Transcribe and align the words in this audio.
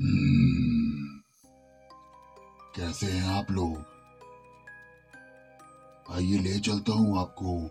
हम्म, 0.00 1.20
कैसे 2.76 3.06
हैं 3.06 3.28
आप 3.38 3.50
लोग? 3.50 3.78
आइए 6.12 6.38
ले 6.38 6.58
चलता 6.58 6.92
हूँ 6.92 7.20
आपको 7.20 7.68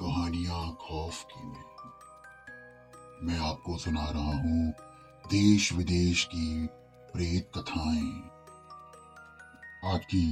कहानियाँ 0.00 0.78
खौफ 0.80 1.24
की 1.24 1.46
में। 1.46 1.64
मैं 3.22 3.38
आपको 3.38 3.78
सुना 3.78 4.10
रहा 4.10 4.36
हूँ 4.36 4.70
देश 5.26 5.72
विदेश 5.72 6.24
की 6.24 6.66
प्रेत 7.12 7.50
कथाएँ। 7.54 8.30
आज 9.84 10.04
की 10.04 10.30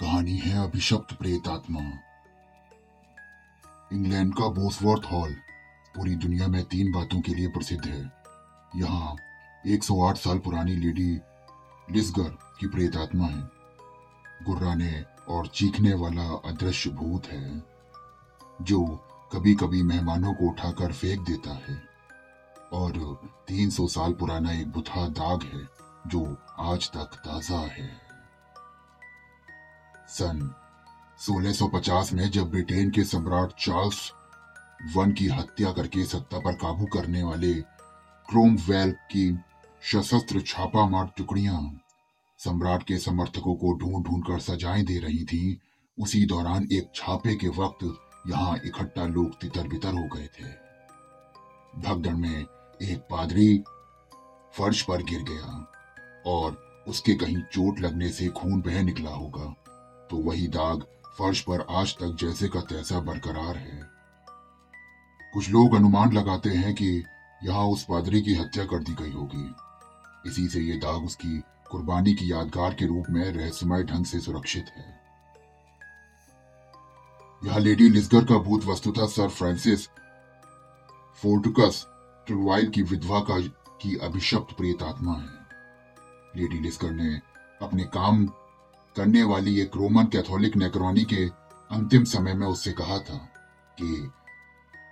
कहानी 0.00 0.38
है 0.38 0.64
अभिशप्त 0.64 1.14
प्रेत 1.14 1.48
आत्मा 1.48 1.80
इंग्लैंड 3.92 4.34
का 4.34 4.48
बोसवर्थ 4.48 5.02
हॉल। 5.12 5.34
पूरी 5.96 6.14
दुनिया 6.14 6.48
में 6.48 6.64
तीन 6.64 6.92
बातों 6.92 7.20
के 7.20 7.34
लिए 7.34 7.48
प्रसिद्ध 7.48 7.86
है। 7.86 8.12
यहाँ 8.76 9.16
108 9.66 10.16
साल 10.16 10.38
पुरानी 10.38 10.76
लेडी 10.76 11.20
लिस्गर 11.90 12.38
की 12.60 12.66
प्रेत 12.66 12.96
आत्मा 12.96 13.26
है। 13.26 13.50
गुर्राने 14.42 15.04
और 15.28 15.46
चीखने 15.46 15.94
वाला 15.94 16.22
अदृश्य 16.22 16.90
भूत 16.90 17.26
है, 17.26 17.62
जो 18.62 18.84
कभी 19.32 19.54
कभी 19.54 19.82
मेहमानों 19.82 20.34
को 20.34 20.48
उठाकर 20.48 20.92
फेंक 20.92 21.20
देता 21.20 21.50
है। 21.50 21.82
और 22.72 23.20
300 23.48 23.88
साल 23.88 24.12
पुराना 24.12 24.52
एक 24.52 24.72
बुथा 24.72 25.08
दाग 25.08 25.42
है, 25.42 25.68
जो 26.06 26.36
आज 26.58 26.90
तक 26.90 27.16
ताज़ा 27.16 27.58
है। 27.58 28.00
सन 30.08 30.54
1650 31.18 32.12
में 32.12 32.30
जब 32.30 32.50
ब्रिटेन 32.50 32.90
के 32.90 33.04
सम्राट 33.04 33.50
चार्ल्स 33.50 34.12
वन 34.96 35.12
की 35.12 35.26
हत्या 35.26 35.72
करके 35.72 36.04
सत्ता 36.04 36.38
पर 36.38 36.52
काबू 36.52 36.84
करने 36.84 37.22
वाले 37.22 37.54
क्रोमवेल 38.28 38.92
की 38.92 39.38
सशस्त्र 39.92 40.40
छापा 40.40 40.88
मार 40.88 41.10
टुकड़ियाँ। 41.16 41.80
सम्राट 42.38 42.82
के 42.82 42.98
समर्थकों 42.98 43.54
को 43.54 43.72
ढूंढ 43.72 44.04
ढूंढ 44.04 44.22
कर 44.24 44.38
सजाएँ 44.38 44.84
दे 44.84 44.98
रही 44.98 45.24
थीं। 45.24 45.56
उसी 45.98 46.26
दौरान 46.26 46.68
एक 46.72 46.90
छापे 46.94 47.34
के 47.34 47.48
वक्त 47.48 47.84
यहाँ 48.28 48.56
इकट्ठा 48.66 49.06
लोग 49.06 49.40
तितर 49.40 49.68
बितर 49.68 49.88
हो 49.88 50.06
गए 50.16 50.26
थे। 50.26 50.44
भगदड़ 51.80 52.14
में 52.14 52.46
एक 52.82 53.06
पादरी 53.10 53.64
फर्श 54.54 54.82
पर 54.82 55.02
गिर 55.02 55.22
गया 55.22 55.74
और 56.26 56.84
उसके 56.88 57.14
कहीं 57.14 57.42
चोट 57.42 57.80
लगने 57.80 58.08
से 58.08 58.28
खून 58.28 58.60
बह 58.60 58.82
निकला 58.82 59.10
होगा। 59.10 59.54
तो 60.10 60.16
वही 60.16 60.46
दाग 60.48 60.86
फर्श 61.18 61.40
पर 61.40 61.66
आज 61.70 61.96
तक 61.96 62.16
जैसे 62.20 62.48
का 62.48 62.60
तैसा 62.60 63.00
बरकरार 63.00 63.56
है। 63.56 63.82
कुछ 65.34 65.50
लोग 65.50 65.74
अनुमान 65.74 66.12
लगाते 66.12 66.50
हैं 66.50 66.74
कि 66.74 67.04
यहाँ 67.44 67.66
उस 67.66 67.84
पादरी 67.84 68.22
की 68.22 68.34
हत्या 68.34 68.64
कर 68.64 68.78
दी 68.78 68.94
गई 68.94 69.12
होगी। 69.12 69.54
इसी 70.26 70.48
से 70.48 70.60
ये 70.60 70.76
दाग 70.76 71.04
उसकी 71.04 71.42
कुर्बानी 71.70 72.14
की 72.14 72.32
यादगार 72.32 72.74
के 72.74 72.86
रूप 72.86 73.06
में 73.10 73.32
रहस्यमय 73.32 73.82
ढंग 73.82 74.04
से 74.04 74.20
सुरक्षित 74.20 74.66
है। 74.76 75.00
यह 77.44 77.58
लेडी 77.58 77.88
लिस्गर 77.88 78.24
का 78.24 78.38
भूत 78.38 78.64
वस्तुतः 78.64 79.06
सर 79.06 79.28
फ्रांसिस 79.28 79.88
फोर्टुकस 81.22 81.84
ट्रुवाइल 82.26 82.70
की 82.70 82.82
विधवा 82.82 83.20
का 83.20 83.40
की 83.82 83.96
अभिशप्त 83.96 84.56
प्रेत 84.56 84.82
आत्मा 84.82 85.12
है। 85.12 85.44
लेडी 86.36 86.60
लिस्गर 86.60 86.90
ने 86.90 87.20
अपने 87.62 87.84
काम 87.84 88.26
करने 88.96 89.22
वाली 89.22 89.60
एक 89.60 89.76
रोमन 89.76 90.04
कैथोलिक 90.04 90.56
नेक्रोनी 90.56 91.04
के 91.04 91.28
अंतिम 91.76 92.04
समय 92.04 92.34
में 92.34 92.46
उससे 92.46 92.72
कहा 92.72 92.98
था 92.98 93.16
कि 93.80 94.10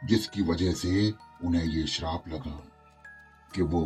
जिसकी 0.05 0.43
वजह 0.43 0.73
से 0.73 1.15
उन्हें 1.45 1.65
ये 1.65 1.87
श्राप 1.87 2.29
लगा 2.29 2.65
कि 3.55 3.63
वो 3.63 3.83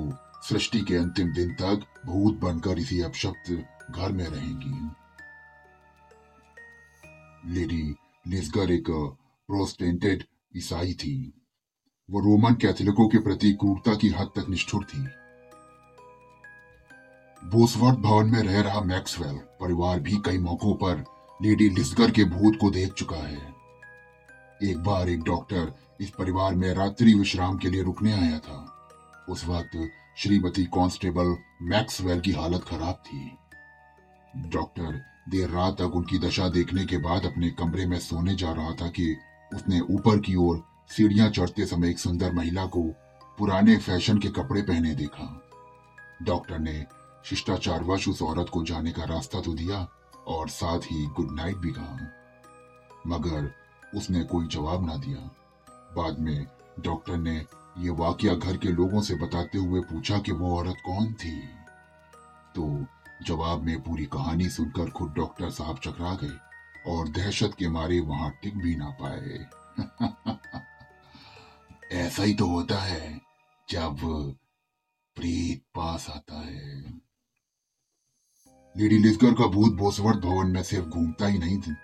सृष्टि 0.49 0.81
के 0.81 0.97
अंतिम 0.97 1.33
दिन 1.33 1.55
तक 1.55 1.85
भूत 2.07 2.35
बनकर 2.35 2.79
इसी 2.79 3.01
अपशब्द 3.01 3.65
घर 3.91 4.13
में 4.13 4.27
रहेंगी। 4.27 4.91
लेडी 7.55 7.97
लिस्गर 8.29 8.73
एक 8.73 8.85
प्रोस्टेंटेड 9.49 10.25
ईसाई 10.57 10.93
थी। 10.95 11.43
वो 12.11 12.21
रोमन 12.21 12.55
कैथोलिकों 12.55 13.09
के 13.09 13.19
प्रति 13.19 13.53
क्रूरता 13.53 13.95
की 13.95 14.09
हद 14.09 14.31
तक 14.37 14.49
निष्ठुर 14.49 14.85
थी। 14.85 14.99
बोसवर्थ 17.51 17.99
भवन 17.99 18.27
में 18.27 18.43
रह 18.43 18.61
रहा 18.61 18.81
मैक्सवेल 18.81 19.37
परिवार 19.37 20.01
भी 20.01 20.17
कई 20.25 20.39
मौकों 20.39 20.75
पर 20.75 21.05
लेडी 21.43 21.69
लिस्गर 21.69 22.11
के 22.11 22.25
भूत 22.25 22.59
को 22.61 22.71
देख 22.71 22.93
चुका 22.93 23.17
है। 23.17 23.55
एक 24.63 24.79
बार 24.79 25.09
एक 25.09 25.21
डॉक्टर 25.21 25.75
इस 26.01 26.11
परिवार 26.11 26.55
में 26.55 26.75
रात्रि 26.75 27.15
विश्राम 27.15 27.59
के 27.59 27.71
लिए 27.71 27.83
रुकने 27.83 28.13
आया 28.13 28.39
था। 28.39 28.73
उस 29.29 29.45
वक्त 29.45 29.91
श्रीमती 30.19 30.65
कांस्टेबल 30.65 31.37
मैक्सवेल 31.63 32.21
की 32.21 32.33
हालत 32.33 32.65
खराब 32.65 33.03
थी। 33.07 33.39
डॉक्टर, 34.49 35.01
देर 35.29 35.51
रात 35.51 35.75
तक 35.75 35.97
उनकी 35.97 36.19
दशा 36.19 36.49
देखने 36.49 36.85
के 36.87 36.99
बाद 36.99 37.27
अपने 37.27 37.51
कमरे 37.51 37.87
में 37.87 37.99
सोने 37.99 38.35
जा 38.35 38.53
रहा 38.53 38.73
था 38.73 38.89
कि 38.89 39.17
उसने 39.55 39.81
ऊपर 39.81 40.19
की 40.19 40.35
ओर 40.35 40.63
सीढ़ियाँ 40.91 41.31
चढ़ते 41.31 41.67
समय 41.67 41.91
एक 41.91 41.99
सुंदर 41.99 42.33
महिला 42.33 42.67
को 42.67 42.83
पुराने 43.39 43.77
फ़ैशन 43.77 44.19
के 44.19 44.29
कपड़े 44.29 44.63
पहने 44.63 44.95
देखा। 44.95 45.29
डॉक्टर 46.23 46.59
ने 46.59 46.87
शिष्टाचारवश 47.25 48.09
उस 48.09 48.23
औरत 48.23 48.49
को 48.49 48.65
जाने 48.65 48.93
का 48.93 49.05
रास्ता 49.05 49.41
तो 49.41 49.55
दिया 49.55 49.89
और 50.27 50.49
साथ 50.49 50.79
ही 50.79 51.07
गुड 51.07 51.37
नाइट 51.37 51.57
भी 51.57 51.73
कहा। 51.73 51.99
मगर 53.07 53.53
उसने 53.95 54.25
कोई 54.25 54.47
जवाब 54.47 54.87
ना 54.87 54.97
दिया। 54.97 55.31
बाद 55.97 56.19
में 56.19 56.47
डॉक्टर 56.81 57.17
ने 57.17 57.45
ये 57.79 57.91
वाकया 57.91 58.35
घर 58.35 58.57
के 58.57 58.69
लोगों 58.69 59.03
से 59.03 59.15
बताते 59.15 59.59
हुए 59.59 59.81
पूछा 59.81 60.19
कि 60.19 60.33
वो 60.33 60.59
औरत 60.59 60.77
कौन 60.87 61.13
थी। 61.13 61.49
तो 62.55 62.87
जवाब 63.23 63.63
में 63.63 63.83
पूरी 63.83 64.05
कहानी 64.05 64.49
सुनकर 64.49 64.91
खुद 64.91 65.13
डॉक्टर 65.13 65.51
साहब 65.51 65.79
चकरा 65.79 66.15
गए 66.15 66.39
और 66.93 67.09
दहशत 67.09 67.51
के 67.59 67.69
मारे 67.69 68.01
वहाँ 68.01 68.39
टिक 68.43 68.57
भी 68.57 68.77
ना 68.77 68.97
पाए। 69.03 69.47
ऐसा 71.93 72.23
ही 72.23 72.35
तो 72.35 72.47
होता 72.47 72.79
है 72.79 73.21
जब 73.71 73.97
प्रीत 75.17 75.65
पास 75.75 76.11
आता 76.11 76.35
है। 76.35 77.01
लेडी 78.77 78.99
लिस्कर 78.99 79.35
का 79.35 79.47
भूत 79.47 79.73
बोसवर्थ 79.73 80.19
भवन 80.19 80.47
में 80.47 80.63
सिर्फ़ 80.63 80.87
घूमता 80.87 81.27
ही 81.27 81.39
नहीं 81.39 81.61
था। 81.61 81.77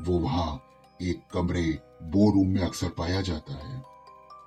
वो 0.00 0.18
वहाँ 0.18 0.62
एक 1.02 1.22
कमरे 1.32 1.78
बो 2.02 2.32
रूम 2.32 2.48
में 2.48 2.62
अक्सर 2.62 2.88
पाया 2.88 3.20
जाता 3.20 3.54
है। 3.54 3.95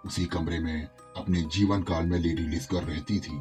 उसी 0.03 0.25
कमरे 0.25 0.59
में 0.59 0.87
अपने 1.17 1.41
जीवन 1.53 1.83
काल 1.83 2.05
में 2.05 2.17
लेडी 2.19 2.43
लिस्कर 2.43 2.83
रहती 2.83 3.19
थी। 3.19 3.37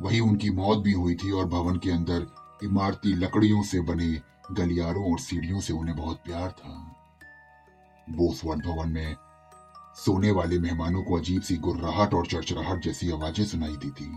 वही 0.00 0.20
उनकी 0.20 0.50
मौत 0.50 0.78
भी 0.78 0.92
हुई 0.92 1.14
थी 1.14 1.30
और 1.30 1.46
भवन 1.46 1.76
के 1.78 1.90
अंदर 1.90 2.26
इमारती 2.64 3.14
लकड़ियों 3.16 3.62
से 3.62 3.80
बने 3.80 4.10
गलियारों 4.52 5.10
और 5.12 5.18
सीढ़ियों 5.20 5.60
से 5.60 5.72
उन्हें 5.72 5.96
बहुत 5.96 6.22
प्यार 6.24 6.50
था। 6.50 6.72
बोसवर्थ 8.08 8.64
भवन 8.64 8.88
में 8.88 9.16
सोने 9.96 10.30
वाले 10.30 10.58
मेहमानों 10.58 11.02
को 11.02 11.18
अजीब 11.18 11.42
सी 11.42 11.56
गुर्राहट 11.58 12.14
और 12.14 12.26
चरचराहट 12.26 12.82
जैसी 12.84 13.10
आवाज़ें 13.12 13.44
सुनाई 13.44 13.76
दी 13.76 13.90
थी 13.90 14.10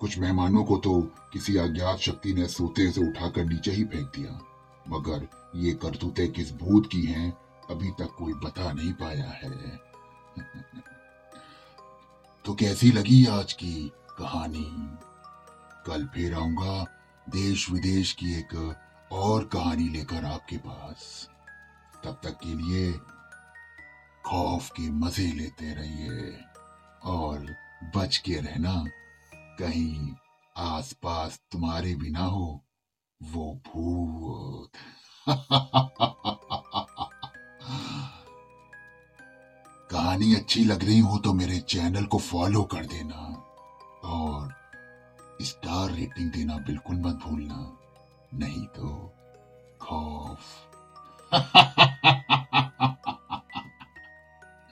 कुछ 0.00 0.18
मेहमानों 0.18 0.64
को 0.64 0.76
तो 0.76 1.00
किसी 1.32 1.56
अज्ञात 1.56 1.98
शक्ति 1.98 2.32
ने 2.34 2.46
सोते 2.48 2.90
से 2.92 3.08
उठाकर 3.08 3.44
नीचे 3.44 3.70
ही 3.70 3.84
फेंक 3.84 4.06
दिया, 4.16 4.40
मगर 4.88 5.28
ये 5.56 5.72
करतूतें 5.74 6.30
किस 6.32 6.52
भूत 6.54 6.88
की 6.92 7.02
हैं 7.02 7.32
अभी 7.70 7.90
तक 7.90 8.14
कोई 8.18 8.32
बता 8.32 8.72
नहीं 8.72 8.92
पाया 8.92 9.30
है। 9.30 9.76
तो 12.44 12.54
कैसी 12.54 12.92
लगी 12.92 13.26
आज 13.26 13.52
की 13.52 13.92
कहानी? 14.18 14.98
कल 15.86 16.06
फिर 16.06 16.34
आऊँगा 16.34 16.86
देश 17.28 17.70
विदेश 17.70 18.12
की 18.12 18.34
एक 18.34 18.76
और 19.12 19.44
कहानी 19.44 19.88
लेकर 19.88 20.24
आपके 20.24 20.56
पास। 20.56 21.30
तब 22.04 22.20
तक 22.24 22.30
के 22.30 22.54
लिए 22.54 22.92
खौफ 24.26 24.70
के 24.70 24.90
मज़े 24.90 25.26
लेते 25.26 25.74
रहिए 25.74 26.40
और 27.02 27.54
बच 27.96 28.16
के 28.16 28.34
रहना। 28.34 28.84
कहीं 29.34 30.14
आसपास 30.56 31.40
तुम्हारे 31.50 31.94
बिना 31.94 32.24
हो 32.24 32.64
वो 33.22 33.54
भूत। 33.54 34.70
कहानी 40.04 40.34
अच्छी 40.34 40.64
लग 40.64 40.84
रही 40.84 40.98
हो 40.98 41.18
तो 41.18 41.32
मेरे 41.32 41.60
चैनल 41.60 42.04
को 42.04 42.18
फॉलो 42.18 42.62
कर 42.62 42.86
देना 42.86 43.44
और 44.04 44.54
स्टार 45.42 45.90
रेटिंग 45.90 46.32
देना 46.32 46.56
बिल्कुल 46.56 46.96
मत 46.96 47.14
भूलना। 47.14 47.78
नहीं 48.34 48.66
तो 48.66 49.14
खौफ। 49.80 50.38